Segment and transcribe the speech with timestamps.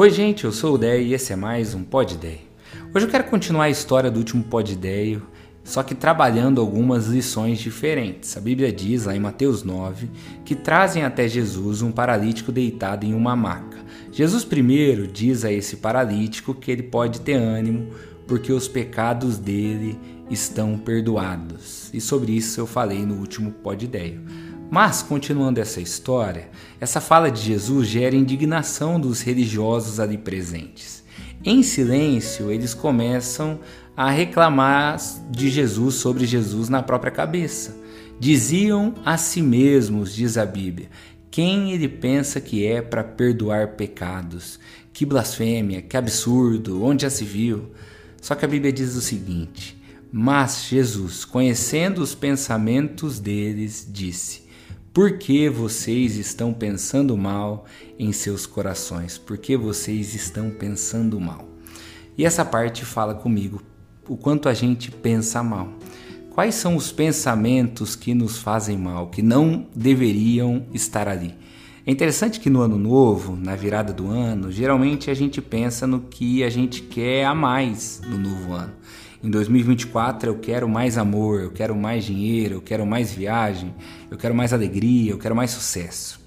[0.00, 2.40] Oi, gente, eu sou o Dei e esse é mais um Pod Dei.
[2.94, 5.20] Hoje eu quero continuar a história do último Pod Dei,
[5.62, 8.34] só que trabalhando algumas lições diferentes.
[8.34, 10.08] A Bíblia diz lá em Mateus 9
[10.42, 13.76] que trazem até Jesus um paralítico deitado em uma maca.
[14.10, 17.90] Jesus primeiro diz a esse paralítico que ele pode ter ânimo
[18.26, 19.98] porque os pecados dele
[20.30, 21.90] estão perdoados.
[21.92, 24.18] E sobre isso eu falei no último Pod Dei.
[24.70, 26.48] Mas, continuando essa história,
[26.80, 31.02] essa fala de Jesus gera indignação dos religiosos ali presentes.
[31.44, 33.58] Em silêncio, eles começam
[33.96, 34.96] a reclamar
[35.28, 37.76] de Jesus sobre Jesus na própria cabeça.
[38.20, 40.88] Diziam a si mesmos, diz a Bíblia,
[41.30, 44.60] quem ele pensa que é para perdoar pecados?
[44.92, 47.70] Que blasfêmia, que absurdo, onde já se viu?
[48.20, 49.76] Só que a Bíblia diz o seguinte:
[50.12, 54.49] Mas Jesus, conhecendo os pensamentos deles, disse:
[54.92, 57.64] por que vocês estão pensando mal
[57.98, 59.16] em seus corações?
[59.16, 61.48] Por que vocês estão pensando mal?
[62.18, 63.62] E essa parte fala comigo
[64.08, 65.68] o quanto a gente pensa mal.
[66.30, 71.34] Quais são os pensamentos que nos fazem mal, que não deveriam estar ali?
[71.86, 76.00] É interessante que no ano novo, na virada do ano, geralmente a gente pensa no
[76.00, 78.72] que a gente quer a mais no novo ano.
[79.22, 83.74] Em 2024 eu quero mais amor, eu quero mais dinheiro, eu quero mais viagem,
[84.10, 86.18] eu quero mais alegria, eu quero mais sucesso.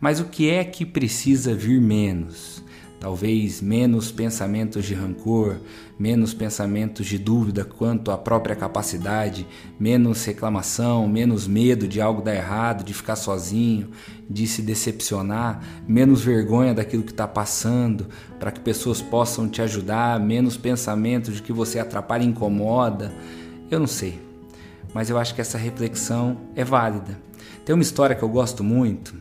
[0.00, 2.64] Mas o que é que precisa vir menos?
[3.00, 5.60] Talvez menos pensamentos de rancor,
[5.96, 9.46] menos pensamentos de dúvida quanto à própria capacidade,
[9.78, 13.90] menos reclamação, menos medo de algo dar errado, de ficar sozinho,
[14.28, 18.08] de se decepcionar, menos vergonha daquilo que está passando,
[18.40, 23.14] para que pessoas possam te ajudar, menos pensamento de que você atrapalha e incomoda.
[23.70, 24.20] Eu não sei,
[24.92, 27.16] mas eu acho que essa reflexão é válida.
[27.64, 29.14] Tem uma história que eu gosto muito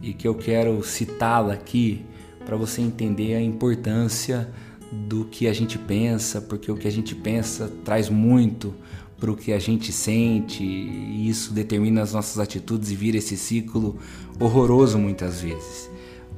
[0.00, 2.06] e que eu quero citá-la aqui
[2.48, 4.48] para você entender a importância
[4.90, 8.74] do que a gente pensa, porque o que a gente pensa traz muito
[9.20, 13.36] para o que a gente sente e isso determina as nossas atitudes e vira esse
[13.36, 13.98] ciclo
[14.40, 15.90] horroroso muitas vezes.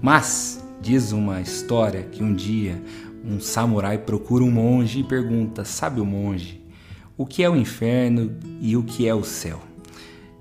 [0.02, 2.82] Mas diz uma história que um dia
[3.24, 6.60] um samurai procura um monge e pergunta: Sabe o monge,
[7.16, 9.60] o que é o inferno e o que é o céu?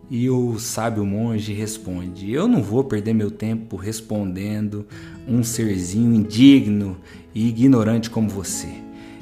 [0.09, 4.87] E o sábio monge responde: Eu não vou perder meu tempo respondendo
[5.29, 6.97] um serzinho indigno
[7.33, 8.67] e ignorante como você.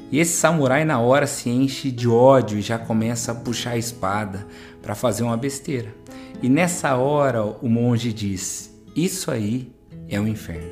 [0.09, 3.77] E esse samurai, na hora, se enche de ódio e já começa a puxar a
[3.77, 4.47] espada
[4.81, 5.93] para fazer uma besteira.
[6.41, 9.69] E nessa hora, o monge diz: Isso aí
[10.07, 10.71] é o inferno.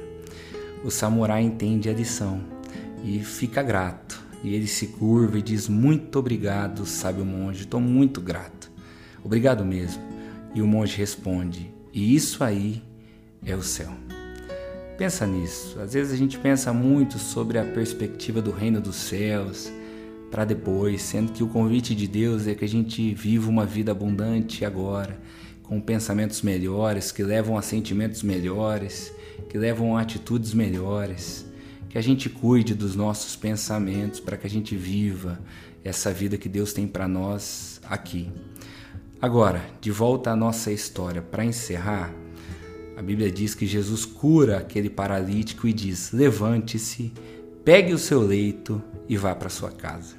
[0.83, 2.41] O samurai entende a lição
[3.03, 4.23] e fica grato.
[4.41, 8.71] E ele se curva e diz: Muito obrigado, sábio monge, estou muito grato.
[9.23, 10.01] Obrigado mesmo.
[10.53, 12.81] E o monge responde: E isso aí
[13.45, 14.04] é o céu.
[14.97, 15.77] Pensa nisso.
[15.79, 19.69] Às vezes a gente pensa muito sobre a perspectiva do reino dos céus
[20.31, 23.91] para depois, sendo que o convite de Deus é que a gente viva uma vida
[23.91, 25.19] abundante agora,
[25.63, 29.13] com pensamentos melhores, que levam a sentimentos melhores,
[29.49, 31.45] que levam a atitudes melhores,
[31.89, 35.39] que a gente cuide dos nossos pensamentos para que a gente viva
[35.83, 38.29] essa vida que Deus tem para nós aqui.
[39.21, 42.13] Agora, de volta à nossa história, para encerrar,
[42.97, 47.11] a Bíblia diz que Jesus cura aquele paralítico e diz: Levante-se,
[47.63, 50.15] pegue o seu leito e vá para sua casa.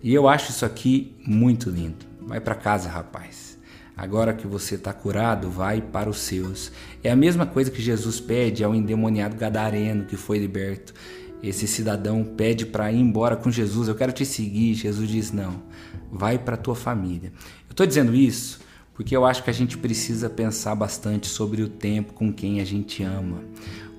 [0.00, 2.06] E eu acho isso aqui muito lindo.
[2.20, 3.58] Vai para casa, rapaz.
[3.96, 6.72] Agora que você está curado, vai para os seus.
[7.02, 10.94] É a mesma coisa que Jesus pede ao endemoniado gadareno que foi liberto.
[11.42, 13.88] Esse cidadão pede para ir embora com Jesus.
[13.88, 14.74] Eu quero te seguir.
[14.74, 15.60] Jesus diz: Não,
[16.10, 17.32] vai para a tua família.
[17.68, 18.60] Eu estou dizendo isso
[18.94, 22.64] porque eu acho que a gente precisa pensar bastante sobre o tempo com quem a
[22.64, 23.38] gente ama.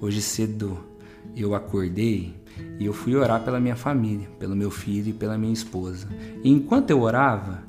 [0.02, 0.78] Hoje cedo
[1.36, 2.36] eu acordei
[2.80, 6.08] e eu fui orar pela minha família, pelo meu filho e pela minha esposa.
[6.44, 7.64] E enquanto eu orava,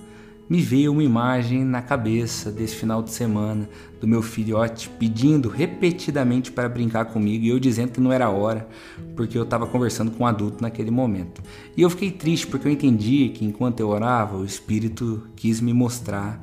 [0.49, 3.69] me veio uma imagem na cabeça desse final de semana
[3.99, 8.69] do meu filhote pedindo repetidamente para brincar comigo e eu dizendo que não era hora
[9.17, 11.43] porque eu estava conversando com um adulto naquele momento.
[11.75, 15.73] E eu fiquei triste porque eu entendi que enquanto eu orava, o Espírito quis me
[15.73, 16.39] mostrar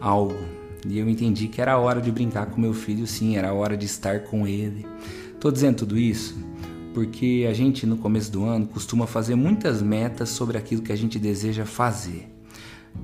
[0.00, 0.38] algo.
[0.86, 3.86] E eu entendi que era hora de brincar com meu filho, sim, era hora de
[3.86, 4.86] estar com ele.
[5.34, 6.50] Estou dizendo tudo isso
[6.92, 10.96] porque a gente no começo do ano costuma fazer muitas metas sobre aquilo que a
[10.96, 12.28] gente deseja fazer.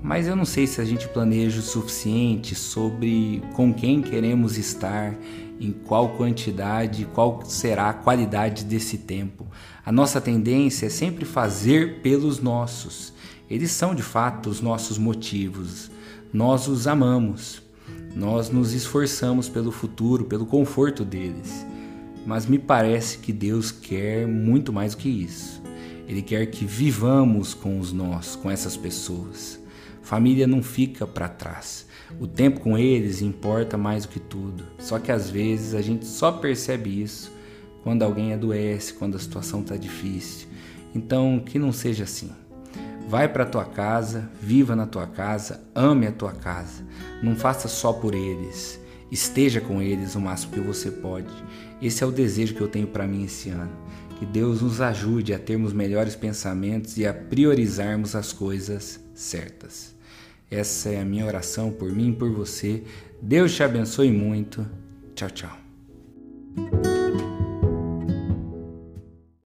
[0.02, 5.14] Mas eu não sei se a gente planeja o suficiente sobre com quem queremos estar,
[5.60, 9.46] em qual quantidade, qual será a qualidade desse tempo.
[9.84, 13.12] A nossa tendência é sempre fazer pelos nossos.
[13.48, 15.90] Eles são de fato os nossos motivos.
[16.32, 17.62] Nós os amamos.
[18.14, 21.66] Nós nos esforçamos pelo futuro, pelo conforto deles.
[22.26, 25.62] Mas me parece que Deus quer muito mais do que isso.
[26.08, 29.60] Ele quer que vivamos com os nós, com essas pessoas.
[30.02, 31.86] Família não fica para trás.
[32.20, 34.64] O tempo com eles importa mais do que tudo.
[34.78, 37.32] Só que às vezes a gente só percebe isso
[37.82, 40.48] quando alguém adoece, quando a situação está difícil.
[40.94, 42.30] Então, que não seja assim.
[43.08, 46.84] Vai para tua casa, viva na tua casa, ame a tua casa.
[47.22, 48.80] Não faça só por eles.
[49.10, 51.30] Esteja com eles o máximo que você pode.
[51.80, 53.70] Esse é o desejo que eu tenho para mim esse ano.
[54.18, 59.94] Que Deus nos ajude a termos melhores pensamentos e a priorizarmos as coisas certas.
[60.50, 62.82] Essa é a minha oração por mim e por você.
[63.22, 64.66] Deus te abençoe muito.
[65.14, 66.95] Tchau, tchau.